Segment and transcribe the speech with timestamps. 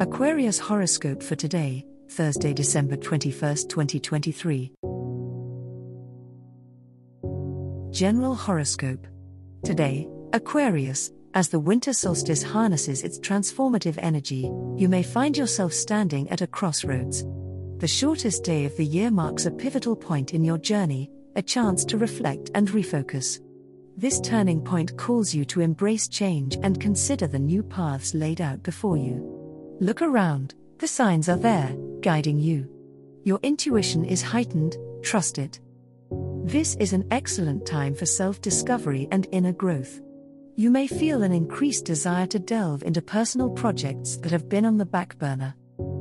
[0.00, 4.72] Aquarius horoscope for today, Thursday, December 21st, 2023.
[7.92, 9.06] General horoscope.
[9.62, 16.28] Today, Aquarius, as the winter solstice harnesses its transformative energy, you may find yourself standing
[16.28, 17.24] at a crossroads.
[17.78, 21.84] The shortest day of the year marks a pivotal point in your journey, a chance
[21.84, 23.38] to reflect and refocus.
[23.96, 28.60] This turning point calls you to embrace change and consider the new paths laid out
[28.64, 29.33] before you.
[29.84, 32.66] Look around, the signs are there, guiding you.
[33.22, 35.60] Your intuition is heightened, trust it.
[36.42, 40.00] This is an excellent time for self discovery and inner growth.
[40.56, 44.78] You may feel an increased desire to delve into personal projects that have been on
[44.78, 45.54] the back burner.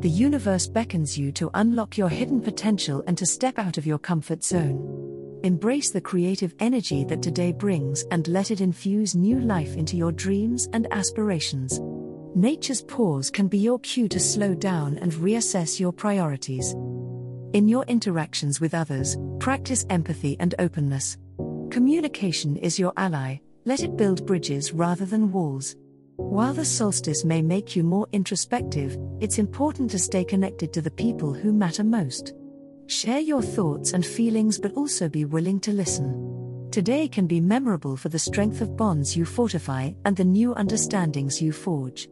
[0.00, 3.98] The universe beckons you to unlock your hidden potential and to step out of your
[3.98, 5.40] comfort zone.
[5.42, 10.12] Embrace the creative energy that today brings and let it infuse new life into your
[10.12, 11.78] dreams and aspirations.
[12.36, 16.74] Nature's pause can be your cue to slow down and reassess your priorities.
[17.54, 21.16] In your interactions with others, practice empathy and openness.
[21.70, 25.76] Communication is your ally, let it build bridges rather than walls.
[26.16, 30.90] While the solstice may make you more introspective, it's important to stay connected to the
[30.90, 32.34] people who matter most.
[32.86, 36.68] Share your thoughts and feelings, but also be willing to listen.
[36.70, 41.40] Today can be memorable for the strength of bonds you fortify and the new understandings
[41.40, 42.10] you forge.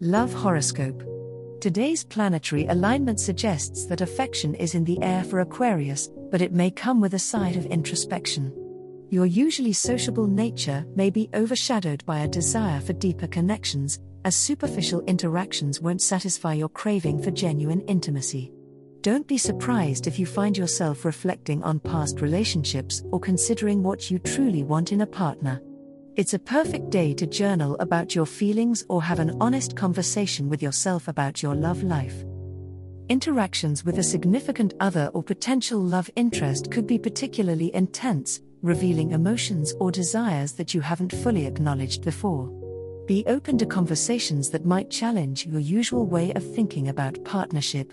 [0.00, 1.02] Love Horoscope.
[1.58, 6.70] Today's planetary alignment suggests that affection is in the air for Aquarius, but it may
[6.70, 8.52] come with a side of introspection.
[9.08, 15.00] Your usually sociable nature may be overshadowed by a desire for deeper connections, as superficial
[15.06, 18.52] interactions won't satisfy your craving for genuine intimacy.
[19.00, 24.18] Don't be surprised if you find yourself reflecting on past relationships or considering what you
[24.18, 25.62] truly want in a partner.
[26.16, 30.62] It's a perfect day to journal about your feelings or have an honest conversation with
[30.62, 32.24] yourself about your love life.
[33.10, 39.74] Interactions with a significant other or potential love interest could be particularly intense, revealing emotions
[39.78, 42.48] or desires that you haven't fully acknowledged before.
[43.06, 47.92] Be open to conversations that might challenge your usual way of thinking about partnership.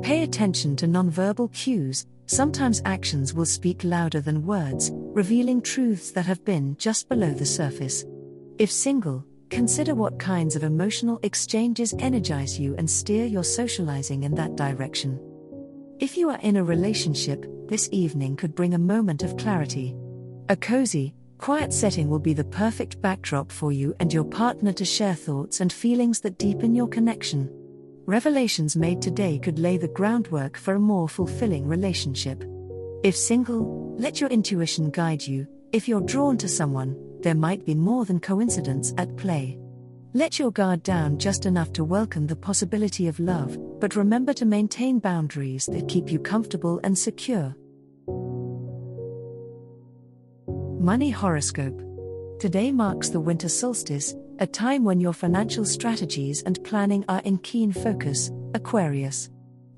[0.00, 6.26] Pay attention to nonverbal cues, Sometimes actions will speak louder than words, revealing truths that
[6.26, 8.04] have been just below the surface.
[8.58, 14.34] If single, consider what kinds of emotional exchanges energize you and steer your socializing in
[14.34, 15.18] that direction.
[16.00, 19.96] If you are in a relationship, this evening could bring a moment of clarity.
[20.50, 24.84] A cozy, quiet setting will be the perfect backdrop for you and your partner to
[24.84, 27.57] share thoughts and feelings that deepen your connection.
[28.08, 32.42] Revelations made today could lay the groundwork for a more fulfilling relationship.
[33.04, 35.46] If single, let your intuition guide you.
[35.72, 39.58] If you're drawn to someone, there might be more than coincidence at play.
[40.14, 44.46] Let your guard down just enough to welcome the possibility of love, but remember to
[44.46, 47.54] maintain boundaries that keep you comfortable and secure.
[50.80, 51.78] Money Horoscope
[52.40, 57.38] Today marks the winter solstice, a time when your financial strategies and planning are in
[57.38, 59.30] keen focus, Aquarius.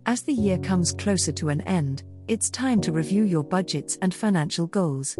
[0.06, 4.14] As the year comes closer to an end, it's time to review your budgets and
[4.14, 5.16] financial goals.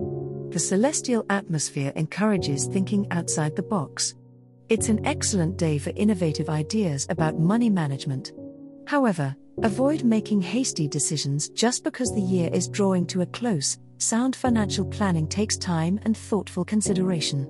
[0.50, 4.14] The celestial atmosphere encourages thinking outside the box.
[4.68, 8.32] It's an excellent day for innovative ideas about money management.
[8.86, 13.78] However, avoid making hasty decisions just because the year is drawing to a close.
[13.98, 17.48] Sound financial planning takes time and thoughtful consideration.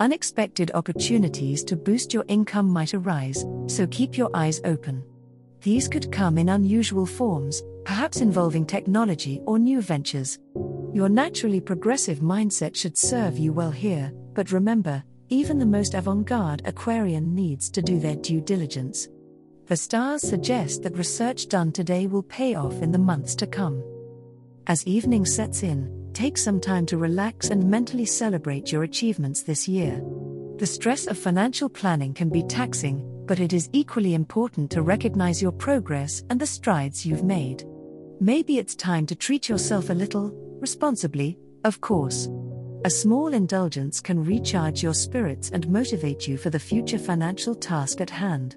[0.00, 5.04] Unexpected opportunities to boost your income might arise, so keep your eyes open.
[5.60, 10.38] These could come in unusual forms, perhaps involving technology or new ventures.
[10.94, 16.26] Your naturally progressive mindset should serve you well here, but remember, even the most avant
[16.26, 19.06] garde Aquarian needs to do their due diligence.
[19.66, 23.84] The stars suggest that research done today will pay off in the months to come.
[24.66, 29.68] As evening sets in, take some time to relax and mentally celebrate your achievements this
[29.68, 30.02] year.
[30.58, 35.40] The stress of financial planning can be taxing, but it is equally important to recognize
[35.40, 37.64] your progress and the strides you've made.
[38.20, 40.30] Maybe it's time to treat yourself a little,
[40.60, 42.28] responsibly, of course.
[42.84, 48.00] A small indulgence can recharge your spirits and motivate you for the future financial task
[48.00, 48.56] at hand.